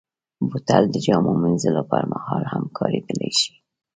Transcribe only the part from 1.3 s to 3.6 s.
مینځلو پر مهال هم کارېدلی شي.